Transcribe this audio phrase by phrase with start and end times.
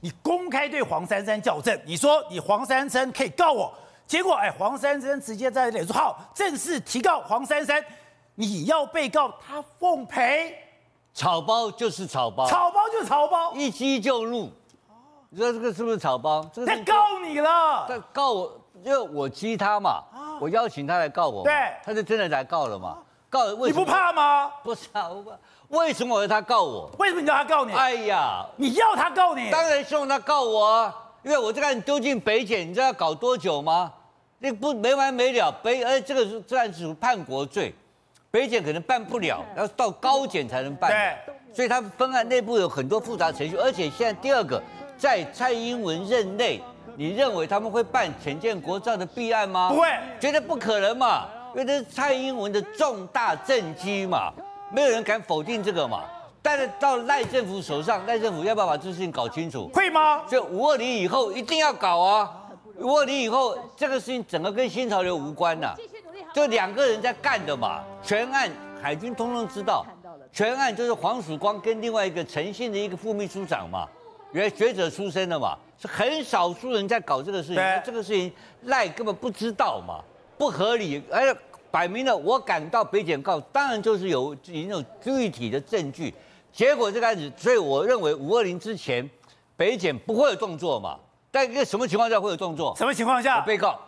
[0.00, 3.72] 你公开对黄珊珊校正，你说你黄珊珊可以告我，
[4.06, 7.84] 结果哎，黄珊珊直接在脸书号正式提告黄珊珊，
[8.34, 10.54] 你要被告他奉陪，
[11.12, 14.50] 草包就是草包，草包就是草包，一击就入。
[15.30, 16.48] 你说这个是不是草包？
[16.54, 20.04] 这个他告你了，他告我，因为我激他嘛，
[20.40, 21.52] 我邀请他来告我，对，
[21.84, 22.98] 他就真的来告了嘛。
[23.28, 23.54] 告了？
[23.66, 24.50] 你不怕吗？
[24.62, 25.38] 不是啊，我
[25.68, 26.90] 为什么我要他告我？
[26.98, 27.72] 为什么你要他告你？
[27.72, 29.50] 哎呀，你要他告你？
[29.50, 33.92] 当然希望他告我啊，因为我这个案丢进北检，你知道要搞多久吗？
[34.38, 35.52] 那不没完没了。
[35.62, 37.74] 北而这个是这案子属叛国罪，
[38.30, 40.90] 北检可能办不了，要到高检才能办。
[40.90, 44.62] 对，所以他分案内部有很多复杂程序，而且现在第二个，
[44.96, 46.62] 在蔡英文任内，
[46.96, 49.68] 你认为他们会办陈建国造的弊案吗？
[49.70, 51.26] 不会，绝对不可能嘛。
[51.54, 54.32] 因为这是蔡英文的重大政绩嘛，
[54.70, 56.04] 没有人敢否定这个嘛。
[56.40, 59.68] 但是到赖政府手上，赖政府要不要把这事情搞清楚？
[59.74, 60.22] 会吗？
[60.28, 62.32] 就五二零以后一定要搞啊！
[62.78, 65.76] 五二零以后这个事情整个跟新潮流无关呐、啊，
[66.32, 67.82] 就两个人在干的嘛。
[68.02, 69.84] 全案海军通通知道，
[70.32, 73.86] 全案就是黄曙光跟另外一个诚信的一个副秘书长嘛，
[74.32, 77.82] 原来学者出身的嘛，是很少数人在搞这个事情。
[77.84, 80.00] 这个事情赖根本不知道嘛。
[80.38, 81.40] 不合理，而且
[81.70, 86.14] 摆明了，我敢到北检告，当然就是有已经有具体的证据。
[86.52, 89.08] 结果这个案子，所以我认为五二零之前，
[89.56, 90.98] 北检不会有动作嘛。
[91.30, 92.74] 但一个什么情况下会有动作？
[92.76, 93.40] 什么情况下？
[93.42, 93.78] 被告，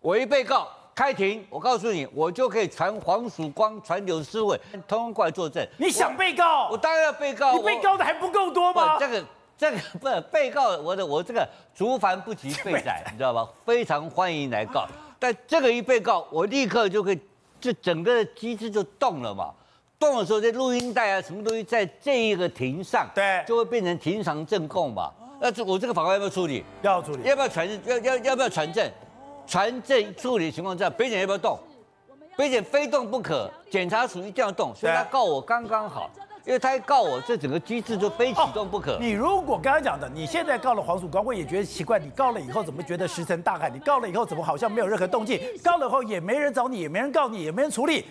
[0.00, 5.66] 我一被告开庭，我告诉你，我就可以传黄曙光、传柳思伟，通通过来作证。
[5.78, 6.66] 你想被告？
[6.66, 7.52] 我，我当然要被告。
[7.54, 8.96] 你被告的还不够多吗？
[8.98, 9.24] 这个。
[9.58, 13.48] 这个不是被告，我的我这个竹凡不及被宰， 你知道吧？
[13.64, 14.86] 非常欢迎来告，
[15.18, 17.20] 但这个一被告，我立刻就可以，
[17.60, 19.52] 就整个机制就动了嘛。
[19.98, 25.10] 动的时候，这录音带啊，什么东西在这一个庭上，对，就会变成庭上证供嘛。
[25.40, 26.64] 那这我这个法官要不要处理？
[26.82, 27.22] 要处理。
[27.22, 27.68] 要不要传？
[27.86, 28.90] 要要要不要传证？
[29.46, 31.58] 传证处理的情况下，北检要不要动？
[32.36, 36.10] 北检非动不可，检察署一定要动，所以他告我刚刚好。
[36.46, 38.94] 因为他一告我，这整个机制就非启动不可。
[38.94, 41.98] 哦、你如果刚刚讲的，你现在告了黄曙光，我也觉得奇怪。
[41.98, 43.68] 你告了以后，怎么觉得石沉大海？
[43.68, 45.40] 你告了以后，怎么好像没有任何动静？
[45.64, 48.06] 告了以后也没人找你，也没人告你，也没人处理。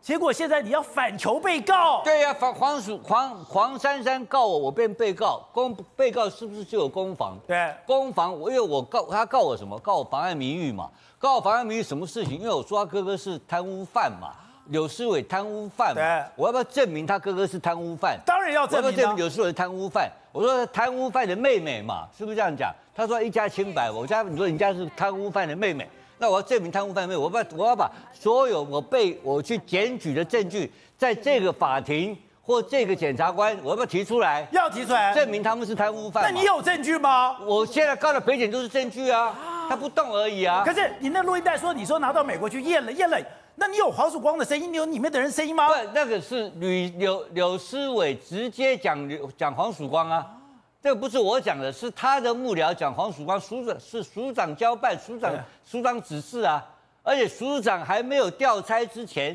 [0.00, 2.02] 结果现在你要反求被告。
[2.02, 5.48] 对呀、啊，黄黄鼠黄黄珊珊告我，我变被告。
[5.52, 7.38] 公被告是不是就有公房？
[7.46, 8.36] 对，公房。
[8.36, 9.78] 我因为我告他告我什么？
[9.78, 10.90] 告我妨碍名誉嘛。
[11.18, 12.36] 告我妨碍名誉什么事情？
[12.40, 14.32] 因为我说他哥哥是贪污犯嘛。
[14.68, 15.94] 柳思伟贪污犯，
[16.34, 18.18] 我要不要证明他哥哥是贪污犯？
[18.24, 18.94] 当然要证明。
[18.96, 20.10] 证明柳思伟是贪污犯？
[20.32, 22.72] 我说贪污犯的妹妹嘛，是不是这样讲？
[22.94, 25.88] 他说一家清白，我家你说人家是贪污犯的妹妹，
[26.18, 34.46] 那我要证明贪污犯的妹妹，我把我要把所有我被我去检举的证据，在这个法庭或这个检察官，我要不要提出来？
[34.50, 36.24] 要提出来，证明他们是贪污犯。
[36.24, 37.36] 那你有证据吗？
[37.40, 39.34] 我现在告的北检都是证据啊，
[39.68, 40.62] 他不动而已啊。
[40.66, 43.18] 可是你那录音带说，你说拿到美国去验了，验了。
[43.58, 44.70] 那你有黄曙光的声音？
[44.70, 45.66] 你有里面的人声音吗？
[45.68, 48.96] 不，那个是吕柳柳思伟直接讲
[49.36, 50.26] 讲黄曙光啊，
[50.82, 55.32] 这个不是我讲的，是他的幕僚讲黄曙光，署长是署长交办，署长
[55.64, 56.62] 署长指示啊，
[57.02, 59.34] 而且署长还没有调差之前，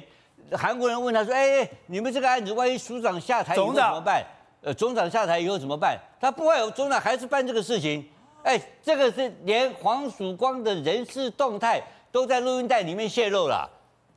[0.51, 4.23] 韩国人问他说：“哎哎，你们这个案子万一署长下台以后怎么办？
[4.61, 8.07] 呃，总长下台以后怎么办？”他不会有总长还是办这个事情，
[8.43, 13.67] 哎，这个是连黄曙光的人事动态都在录音带里面泄露了。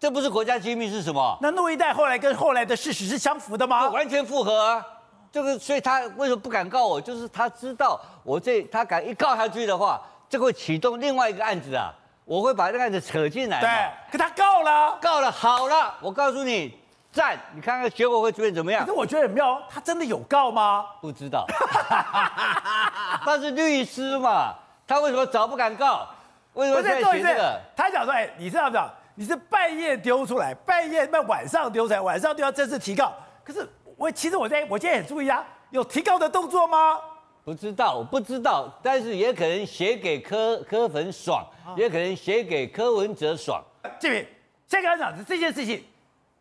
[0.05, 1.39] 这不是国家机密是什么？
[1.41, 3.89] 那录一带后来跟后来的事实是相符的吗？
[3.89, 4.87] 完全符合啊！
[5.33, 7.01] 这个，所以他为什么不敢告我？
[7.01, 9.99] 就是他知道我这，他敢一告下去的话，
[10.29, 11.91] 这会启动另外一个案子啊！
[12.27, 13.63] 我会把这个案子扯进来。
[13.63, 16.79] 对，可他告了，告了，好了，我告诉你，
[17.11, 17.39] 赞！
[17.55, 18.85] 你看看结果会变怎么样？
[18.85, 20.85] 可是我觉得很妙，他真的有告吗？
[21.01, 21.47] 不知道，
[23.25, 24.53] 他是律师嘛，
[24.87, 26.07] 他为什么早不敢告？
[26.53, 27.59] 为什么现在学这个？
[27.75, 28.91] 他想说，哎，你知道不知道？
[29.17, 33.13] 你是半夜丢出来，半夜那晚上丢出来，晚上就要正式提告。
[33.45, 33.67] 可是
[33.97, 36.99] 我其实我在我今天很注意啊，有提告的动作吗？
[37.45, 41.47] 不知道，我不知道，但是也可能写给柯柯粉爽，
[41.77, 43.63] 也可能写给柯文哲爽。
[44.01, 44.27] 这边
[44.67, 45.85] 先跟他讲这件事情，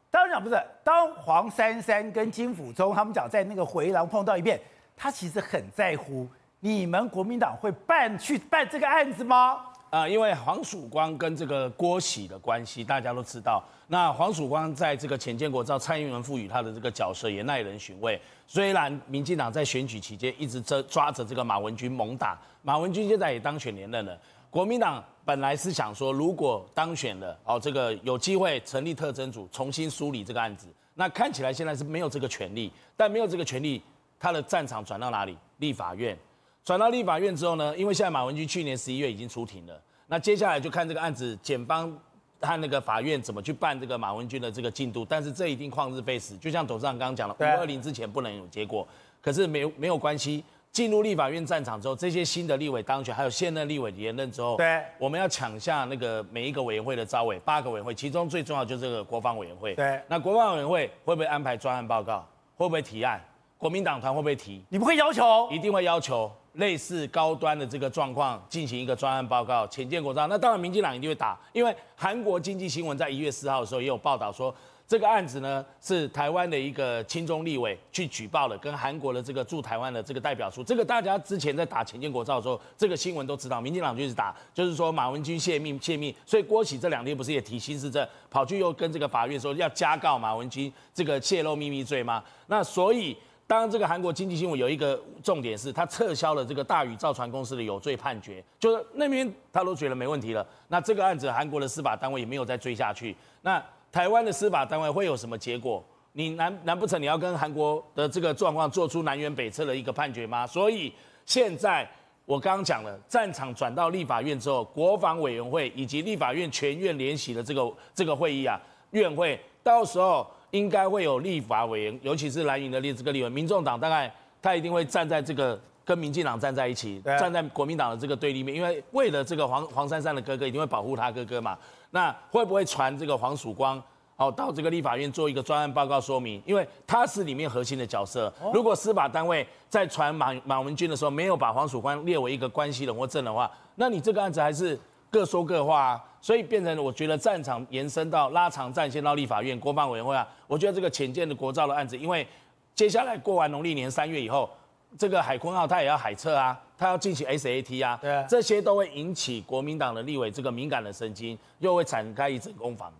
[0.10, 4.60] 当然讲不是，当黄珊珊跟金溥聪他们讲在那个回廊碰到一遍，
[4.96, 6.26] 他其实很在乎
[6.62, 9.66] 你们国民党会办去办这个案子吗？
[9.94, 13.64] 啊、因为黄曙光跟这个郭喜的关系，大家都知道。
[13.86, 18.20] 那黄曙光在这个潜舰国造，蔡英文赋予他的这个角色也耐人寻味。
[18.48, 24.20] 虽然民进党在选举期间一直抓抓着这个马文君猛打，马文君现在也当选连任了。
[24.50, 30.66] 国民党本来是想说，如果当选了，哦，这个有机会成立特侦组，重新梳理这个案子。
[30.96, 33.80] 那看起来现在是没有这个权利，但没有这个权利，
[34.20, 35.38] 他的战场转到哪里？
[35.58, 36.18] 立法院。
[36.66, 39.78] 转到立法院之后呢，因为现在马文君去年十一月已经出庭了，
[40.08, 41.92] 那接下来就看这个案子检方
[42.40, 48.88] 和那个法院怎么去办这个马文君的这个进度，但是这一定旷日费时，就像董事长刚刚讲了，五二零之前不能有结果，
[49.22, 50.44] 可是没有没有关系。
[50.72, 59.76] 进入立法院战场之后，这些新的立委当选，还有现任立委连任之后，对，我们要抢下那个每一个委员会的招委，八个委员会，其中最重要就是这个国防委员会。
[59.76, 62.28] 对，那国防委员会会不会安排专案报告？
[62.56, 63.22] 会不会提案？
[63.60, 64.64] 国民党团会不会提？
[64.70, 65.48] 你不会要求？
[65.52, 70.28] 一定会要求类似高端的这个状况进行一个专案报告，潜舰国造。
[70.28, 74.54] 那当然，民进党一定会打，因为韩国经济新闻在一月四号的时候也有报道说。
[74.86, 80.62] 这个案子呢，是台湾的一个亲中立委去举报的，跟韩国的这个驻台湾的这个代表处。
[80.62, 83.62] 这个大家之前在打潜舰国造的时候，这个新闻都知道。
[83.62, 86.14] 民进党就是打，就是说马文君泄密泄密。
[86.26, 92.22] 所以郭玺这两天不是也提新事证，跑去又跟这个法院说要加告马文君这个泄露秘密罪吗？
[92.48, 100.46] 那所以当这个韩国经济新闻有一个重点是，他撤销了这个大宇造船公司的有罪判决，就是那边他都觉得没问题了。
[100.70, 103.16] 那这个案子韩国的司法单位也没有再追下去。
[103.42, 105.84] 那台湾的司法单位会有什么结果？
[106.14, 110.48] 你难难不成你要跟韩国的这个状况做出南辕北辙的一个判决吗？
[110.48, 110.94] 所以
[111.26, 111.88] 现在
[112.26, 118.60] 我刚刚讲了，战场转到立法院之后，国防委员会以及立法院全院联席的这个这个会议啊，
[118.92, 131.58] 院会到时候应该会有立法委员，尤其是蓝营的这个立委，民众党大概他一定会站在这个跟民进党站在一起，站在国民党的这个对立面，因为为了这个黄黄珊珊的哥哥，一定会保护他哥哥嘛。
[131.90, 133.82] 那会不会传这个黄曙光，
[134.16, 136.40] 哦，到这个立法院做一个专案报告说明？
[136.46, 138.32] 因为他是里面核心的角色。
[138.54, 144.80] 如果司法单位在传马马文君的时候没有把黄曙光列为一个关系人或证的话，那你这个案子还是
[145.14, 146.04] 各说各话啊。
[146.20, 152.26] 所以变成我觉得战场延伸到拉长战线到立法院国防委员会啊，我觉得这个浅见的国造的案子，因为
[152.74, 154.50] 接下来过完农历年三月以后，
[154.98, 156.60] 这个海坤号它也要海测啊。
[156.76, 162.92] 他要进行 SAT 啊，对啊，这些都会引起国民党的立委这个敏感的神经，又会展开一阵攻防。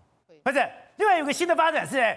[0.42, 2.16] 不是，另外有个新的发展是，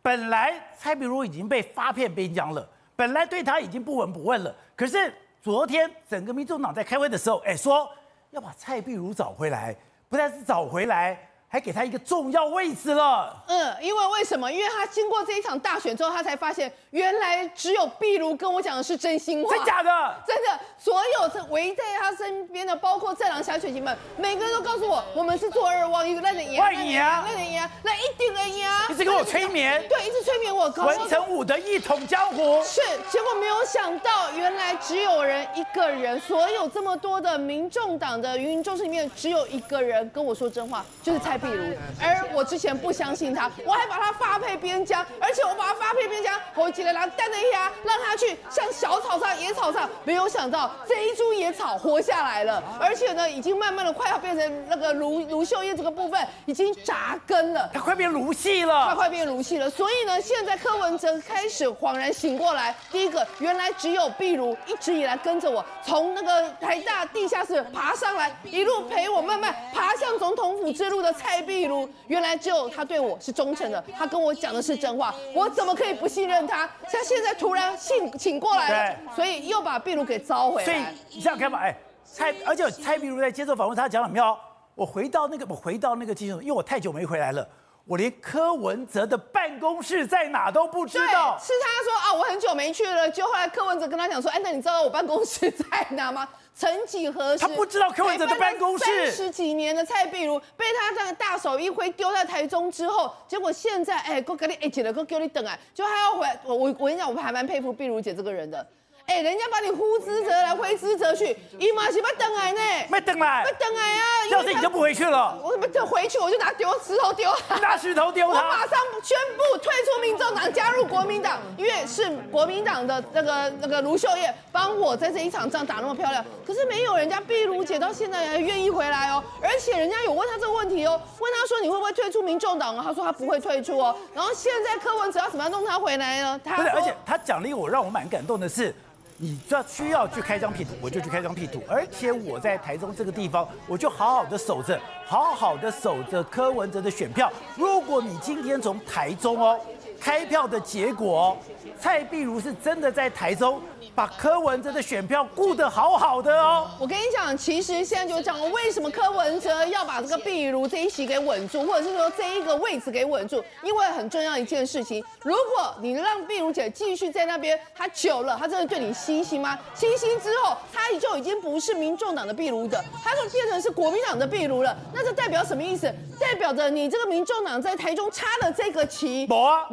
[0.00, 2.66] 本来蔡壁如已经被发配边疆了，
[2.96, 4.54] 本来对他已经不闻不问了。
[4.74, 5.12] 可是
[5.42, 7.86] 昨天整个民众党在开会的时候，哎，说
[8.32, 9.76] 要把蔡壁如找回来，
[10.08, 11.16] 不但是找回来。
[11.52, 13.36] 还给他一个重要位置了。
[13.46, 14.50] 嗯，因为为什么？
[14.50, 19.54] 因为他经过这一场大选之后，他才发现原来只有壁如跟我讲的是真心话。
[19.54, 19.90] 真假的？
[20.26, 20.58] 真的。
[20.78, 28.86] 所有这围在他身边的，包括战狼小犬型们，每个人都告诉我，我们是做二望，一个烂人赢，坏你啊，烂人赢，那一定能赢啊！
[28.88, 30.70] 一直给我催眠，对，一直催眠我。
[30.70, 32.62] 文成武的一统江湖。
[32.64, 41.64] 是，结果没有想到，原来只有人一个人，所有这么多的民众党的芸芸众生里面，只有一个人跟我说真话，就是蔡壁炉。
[42.00, 59.68] 而我之前不相信他，我还把他发配边疆，而且我把他发配边疆，我几个人带着一下，让他去像小草上、野草上，没有想到这一株野草活下来了，而且呢，已经慢慢的快要变成那个卢卢秀燕这个部分已经扎根了，他快变卢系了，他快变卢系了。
[59.68, 71.88] 所以呢，现在柯文哲开始恍然醒过来，第一个，原来只有壁炉一直以来跟着我，从那个台大地下室爬上来，一路陪我慢慢爬向总统府之路的蔡壁如。
[72.08, 76.66] 原来只有他对我是忠诚的，他跟我讲的是真话，我怎么可以不信任他？
[76.82, 80.64] 他现在突然醒醒过来了，所以又把壁如给召回来。
[80.64, 80.78] 所以
[81.14, 84.36] 你这样看吧，哎，蔡，而且蔡壁如在接受访问，他讲了没有？
[84.74, 87.46] 我回到那个，我回到那个机场，因为我太久没回来了，
[87.84, 91.38] 我连柯文哲的办公室在哪都不知道。
[91.38, 96.28] 是他说啊，我很久没去了，就后来柯文哲跟他讲说，哎，那你知道我办公室在哪吗？
[96.54, 98.84] 曾几何时，他不知道柯文哲的办公室。
[98.84, 106.38] 三十几年的蔡壁如被他这样大手一挥丢在台中之后，结果现在哎，给你哎姐了，给给你等啊，就还要回来。
[106.44, 108.64] 我我我跟你讲，我还蛮佩服壁如姐这个人的。
[109.12, 114.26] 哎，人家把你呼之则来，挥之则去，伊妈是要等来呢，没等来，没等来啊！
[114.30, 118.40] 要是你就不回去了，我不等回去，我就拿丢石头丢他， 拿石头丢他。
[118.40, 132.82] 我马上宣布退出民众党，加入国民党，因为是国民党的那个那个卢秀燕帮我在这一场仗打那么漂亮，可是没有人家碧如姐到现在还愿意回来哦，而且人家有问他这个问题哦，问他说你会不会退出民众党啊？
[132.82, 133.94] 他说他不会退出哦。
[134.14, 136.40] 然后现在柯文哲要怎么样弄他回来呢？
[136.42, 138.74] 他不是，而且他讲了一个我让我蛮感动的是。
[139.22, 141.62] 你这需要去开张辟土，我就去开张辟土。
[141.68, 144.76] 而且我在台中这个地方，我就好好的守着，
[145.06, 147.32] 好好的守着柯文哲的选票。
[147.54, 149.60] 如果你今天从台中哦，
[150.02, 151.36] 开票的结果，
[151.80, 153.60] 蔡碧如是真的在台中
[153.94, 156.68] 把柯文哲的选票顾得好好的哦。
[156.80, 169.56] 我跟你讲，其实现在就讲为什么柯文哲要把这个壁如这一席给稳住，或者是说这一个位置给稳住，因为很重要一件事情，如果你让壁如姐继续在那边，她久了，她真的对你心心吗？
[169.72, 174.76] 心心之后，她就已经不是民众党的壁如的，她就变成是国民党的壁如了。
[174.92, 175.94] 那这代表什么意思？
[176.18, 179.26] 代表着你这个民众党在台中插了这个旗。
[179.26, 179.66] 博啊！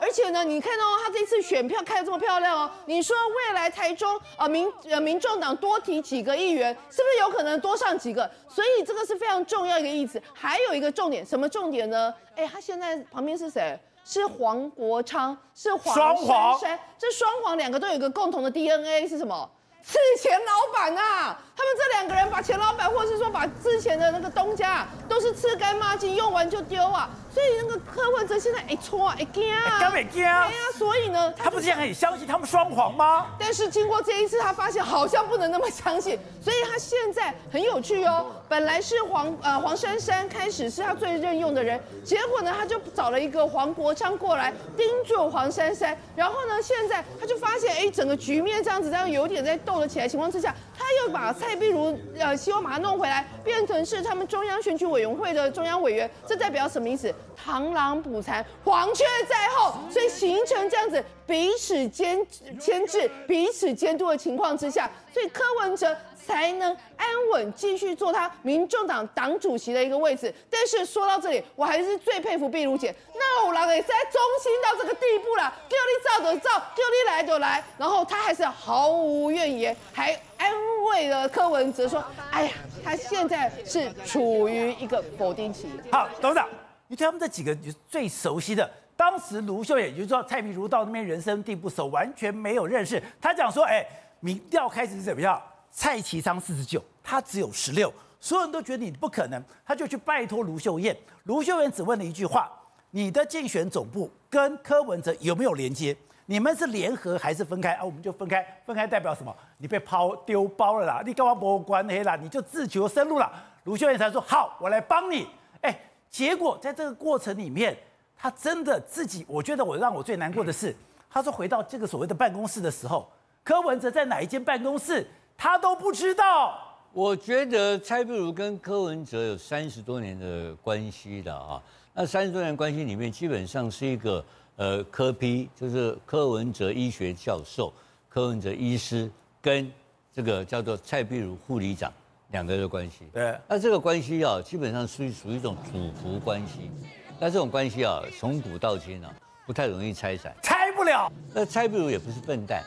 [0.00, 8.30] 而且呢，你看到他这次选票开的这么漂亮哦，你说未来台中啊民呃民众党多提几个议员，是不是有可能多上几个？
[8.48, 10.22] 所以这个是非常重要一个意思。
[10.32, 12.12] 还有一个重点，什么重点呢？
[12.36, 13.78] 哎，他现在旁边是谁？
[14.04, 16.26] 是黄国昌，是黄珊珊。
[16.26, 16.78] 双黄。
[16.98, 19.48] 这双黄两个都有一个共同的 DNA 是什么？
[19.84, 21.42] 吃钱老板啊！
[21.54, 27.08] 他们这两个人把钱老板，或者是说把之前的那个东家啊，都是吃干抹净，用完就丢啊。
[27.32, 30.50] 所以那个柯文哲现在一错啊，一惊啊，干没惊啊？
[30.76, 33.26] 所以呢，他不是很相信他们双簧吗？
[33.38, 38.26] 但是经过这一次，他发现好像不能那么相信，所以他现在很有趣哦。
[38.50, 57.14] 本来是黄呃黄珊珊开始是他最任用的人，结果呢，他就找了一个黄国昌过来盯住黄珊珊，然后呢，现在他就发现哎，整个局面这样子这样有点在斗了起来情况之下，他又把蔡碧如呃希望把他弄回来，变成是他们中央选举委员会的中央委员，这代表什么意思？
[57.44, 62.18] 螳螂捕蝉，黄雀在后，所以形成这样子彼此监
[62.60, 70.32] 牵制、彼此监督的情况之下，所以柯文哲才能安稳继续做他民众党党主席的一个位置。
[70.48, 80.52] 但是说到这里，我还是最佩服壁如姐，那我老也是在忠心到这个地步了，叫你照就照，叫你来就来，然后他还是毫无怨言，还安
[80.86, 82.52] 慰了柯文哲说：“哎呀，
[82.84, 86.48] 他现在是处于一个否定期。”好，董事长。
[86.88, 93.02] 你对他们这几个就是最熟悉的，当时卢秀，也就是说蔡壁如到那边人生地不熟，完全没有认识。
[93.18, 93.82] 他讲说，哎，
[94.20, 95.40] 民调开始是怎么样？
[95.72, 100.96] 蔡其昌四十九，他只有十六，所有人都觉得你不可能，他就去拜托卢秀燕。
[101.24, 102.52] 卢秀燕只问了一句话：
[102.90, 105.96] 你的竞选总部跟柯文哲有没有连接？
[106.26, 107.72] 你们是联合还是分开？
[107.72, 109.34] 啊，我们就分开，分开代表什么？
[109.58, 112.14] 你被抛丢包了啦，你干嘛不关黑啦？
[112.14, 113.32] 你就自求生路了。
[113.64, 115.26] 卢秀燕才说好，我来帮你。
[115.62, 115.80] 哎。
[116.12, 117.74] 结果在这个过程里面，
[118.14, 120.76] 他真的自己，我觉得我让我最难过的是，
[121.08, 123.10] 他说回到这个所谓的办公室的时候，
[123.42, 125.08] 柯文哲在哪一间办公室，
[125.42, 126.56] 他都不知道。
[126.92, 131.60] 我觉得蔡壁如跟柯文哲有三十多年的关系的啊，
[131.92, 137.72] 那三十多年关系里面，基本上是一个呃柯批就是柯文哲医学教授，
[138.08, 139.68] 柯文哲医师跟
[140.14, 141.92] 这个叫做蔡壁如护理长。
[142.30, 146.70] 两个人的关系，对，那这个关系啊，基本上属于属于一种主仆关系。
[147.18, 149.12] 那这种关系啊，从古到今啊，
[149.44, 151.12] 不太容易拆散，拆不了。
[151.34, 152.62] 那蔡壁如也不是笨蛋，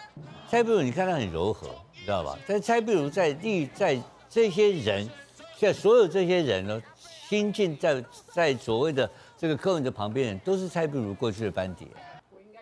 [0.50, 2.38] 蔡壁如你看他很柔和，你知道吧？
[2.48, 5.10] 但蔡壁如在立在这些人，
[5.58, 6.82] 现在所有这些人呢，
[7.28, 11.88] 新进在在所谓的这个柯文哲旁边人，都是蔡壁如过去的班底，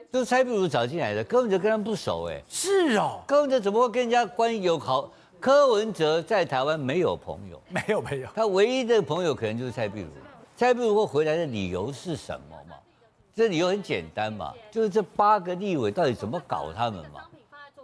[0.09, 1.23] 都是蔡壁如找进来的。
[1.23, 5.11] 柯文哲跟他们不熟哎，是哦，柯文哲怎么会跟人家关系友好？
[5.39, 10.07] 柯文哲在台湾没有朋友，没有没有，他唯一的朋友可能就是蔡壁如。
[10.55, 12.77] 蔡壁如会回来的理由是什么嘛？
[13.35, 17.21] 这理由很简单嘛，就是这八个立委到底怎么搞他们嘛？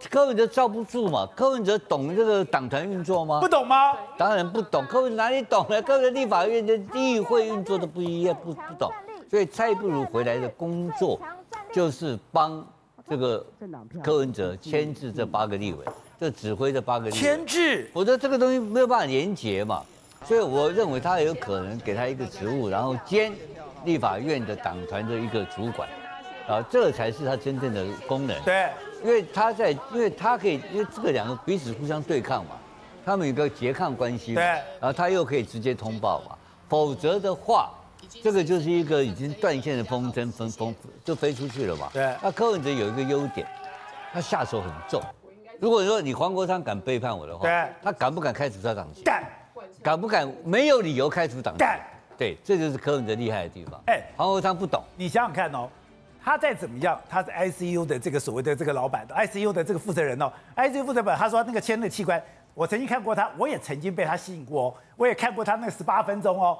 [0.08, 1.28] 柯文哲罩不住嘛？
[1.36, 3.40] 柯文哲懂这个党团运作吗？
[3.40, 3.92] 不懂吗？
[4.16, 4.84] 当然不懂。
[4.86, 5.82] 柯文哲哪里懂呢？
[5.82, 8.90] 柯文哲立法院的议会运作都不一样，不不懂。
[9.30, 11.20] 所以蔡不如回来的工作
[11.72, 12.66] 就是帮
[13.08, 13.44] 这个
[14.02, 15.84] 柯文哲牵制这八个立委。
[16.20, 19.82] 就指挥这八个立委牵制，我觉得这个东西没有办法连结嘛，
[20.26, 23.32] 所以我认为他有可能给他一个职务，然后兼
[23.86, 25.88] 立法院的党团的一个主管，
[26.46, 28.38] 啊，这才是他真正的功能。
[28.42, 28.68] 对，
[29.02, 32.52] 因为他在，因为他可以，因为这个两个彼此互相对抗嘛，
[33.04, 34.34] 他们有个拮抗关系。
[34.34, 36.36] 对，然后他又可以直接通报嘛，
[36.68, 37.70] 否则的话，
[38.22, 41.88] 这个就是一个已经断线的风筝，风风就飞出去了嘛。
[41.92, 43.46] 对，那柯文哲有一个优点，
[44.12, 45.00] 他下手很重。
[45.58, 49.02] 如果说你黄国昌敢背叛我的话，对，他敢不敢开除他党籍？
[49.02, 49.24] 敢，
[49.82, 51.58] 敢不敢没有理由开除党籍？
[51.58, 51.80] 敢，
[52.16, 53.80] 对，这就是柯文哲厉害的地方。
[53.86, 55.68] 哎，黄国昌不懂，你想想看哦，
[56.22, 62.22] 他再怎么样，他是 ICU 的这个所谓的这个老板，ICU 的这个负责人哦，ICU 负责人，他说那个签的器官，
[62.54, 66.58] 我曾经看过他，我也曾经被他吸引过哦，我也看过他那十八分钟哦，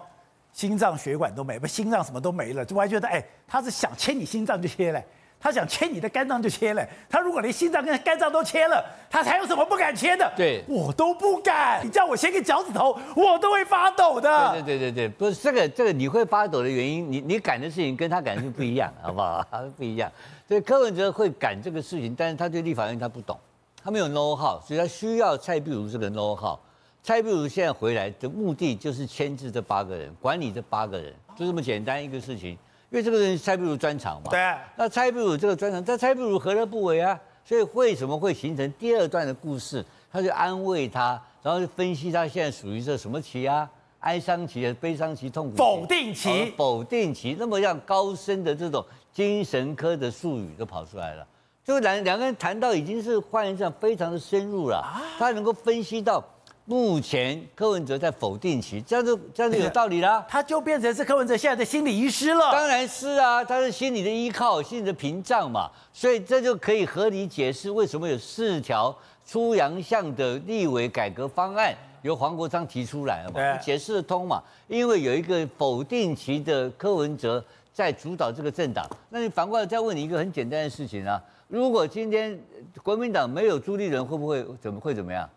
[0.52, 5.04] 心脏血管都没，不心脏什么都没了，就我还觉得哎，他是想切你心脏就切嘞。
[5.42, 6.86] 他想切你的肝脏就切了。
[7.08, 10.30] 他如果连心脏跟肝脏都切了，他还有什么不敢切的？
[10.36, 11.80] 对，我都不敢。
[11.82, 14.52] 你叫我切个脚趾头，我都会发抖的。
[14.52, 19.42] 对对对对对，不是这个这个你会发抖的原因，你你敢的事情跟他敢的事情不一样， 好不好？
[19.78, 20.12] 不一样。
[20.46, 23.38] 所以柯文哲会敢这个事情，但是他对立法院他不懂，
[23.82, 26.58] 他没有 know how，所以他需要蔡壁如这个 know how。
[27.02, 32.58] 蔡壁如现在回来的目的就是牵制这八个人，管理这八个人，就这么简单一个事情。
[32.90, 34.54] 因为这个人是蔡壁如专长嘛，对。
[34.76, 37.18] 那蔡壁如这个专长，在蔡壁如何乐不为啊？
[37.44, 39.84] 所以为什么会形成第二段的故事？
[40.12, 43.68] 他就安慰他，然后就分析他现在属于这什么期啊？
[44.00, 47.36] 哀伤期、悲伤期、痛苦期、否定期、否定期。
[47.38, 51.26] 那么样高深的这种精神科的术语都跑出来了。
[51.64, 54.84] 就两两个人谈到已经是换言之非常的深入了，
[55.16, 56.24] 他能够分析到。
[56.66, 60.24] 目前柯文哲在否定期，这样子这样子有道理啦。
[60.28, 62.52] 他就变成是柯文哲现在的心理医师了。
[62.52, 65.68] 当然是啊，他是心理的依靠，心理的屏障嘛。
[65.92, 74.40] 所以这就可以合理解释为什么有四条出洋相的立委改革方案由黄国昌提出来了嘛，解释得通嘛。
[74.68, 78.86] 因为有一个否定期的柯文哲在主导这个政党。
[79.08, 82.38] 那你反过来再问你一个很简单的事情啊：如果今天
[82.84, 85.28] 国民党没有朱立伦，会不会怎么会怎么样？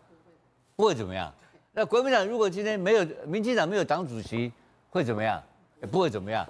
[0.76, 1.32] 不会怎么样？
[1.72, 4.52] 那国民党如果今天没有民进党没有党主席，
[4.90, 5.42] 会怎么样？
[5.80, 6.46] 也不会怎么样。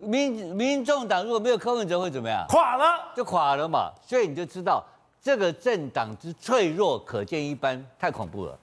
[0.00, 2.44] 民民众党如果没有柯文哲，会怎么样？
[2.48, 3.90] 垮了，就垮了嘛。
[4.04, 4.84] 所以你就知道
[5.22, 8.58] 这个政党之脆弱，可见一斑，太恐怖了。